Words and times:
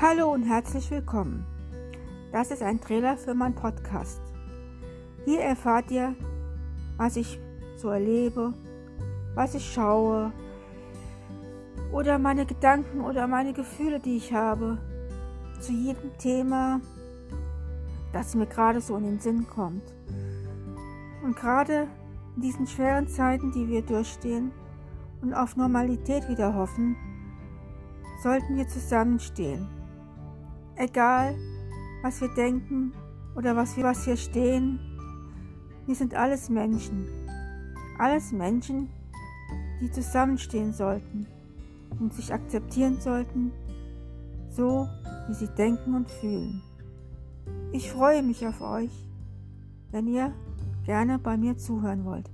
Hallo 0.00 0.32
und 0.32 0.44
herzlich 0.44 0.88
willkommen. 0.92 1.44
Das 2.30 2.52
ist 2.52 2.62
ein 2.62 2.80
Trailer 2.80 3.16
für 3.16 3.34
meinen 3.34 3.56
Podcast. 3.56 4.20
Hier 5.24 5.40
erfahrt 5.40 5.90
ihr, 5.90 6.14
was 6.96 7.16
ich 7.16 7.40
so 7.74 7.88
erlebe, 7.88 8.54
was 9.34 9.56
ich 9.56 9.72
schaue 9.72 10.32
oder 11.92 12.16
meine 12.20 12.46
Gedanken 12.46 13.00
oder 13.00 13.26
meine 13.26 13.52
Gefühle, 13.52 13.98
die 13.98 14.18
ich 14.18 14.32
habe 14.32 14.78
zu 15.58 15.72
jedem 15.72 16.16
Thema, 16.16 16.80
das 18.12 18.36
mir 18.36 18.46
gerade 18.46 18.80
so 18.80 18.96
in 18.98 19.02
den 19.02 19.18
Sinn 19.18 19.48
kommt. 19.48 19.96
Und 21.24 21.34
gerade 21.34 21.88
in 22.36 22.42
diesen 22.42 22.68
schweren 22.68 23.08
Zeiten, 23.08 23.50
die 23.50 23.66
wir 23.66 23.82
durchstehen 23.82 24.52
und 25.22 25.34
auf 25.34 25.56
Normalität 25.56 26.28
wieder 26.28 26.54
hoffen, 26.54 26.94
sollten 28.22 28.56
wir 28.56 28.68
zusammenstehen. 28.68 29.77
Egal, 30.80 31.34
was 32.02 32.20
wir 32.20 32.28
denken 32.28 32.92
oder 33.34 33.56
was 33.56 33.76
wir 33.76 33.82
was 33.82 34.04
hier 34.04 34.16
stehen, 34.16 34.78
wir 35.86 35.96
sind 35.96 36.14
alles 36.14 36.48
Menschen. 36.48 37.04
Alles 37.98 38.30
Menschen, 38.30 38.88
die 39.80 39.90
zusammenstehen 39.90 40.72
sollten 40.72 41.26
und 41.98 42.14
sich 42.14 42.32
akzeptieren 42.32 43.00
sollten, 43.00 43.50
so 44.50 44.86
wie 45.26 45.34
sie 45.34 45.48
denken 45.48 45.94
und 45.94 46.08
fühlen. 46.08 46.62
Ich 47.72 47.90
freue 47.90 48.22
mich 48.22 48.46
auf 48.46 48.60
euch, 48.60 48.92
wenn 49.90 50.06
ihr 50.06 50.32
gerne 50.84 51.18
bei 51.18 51.36
mir 51.36 51.56
zuhören 51.56 52.04
wollt. 52.04 52.30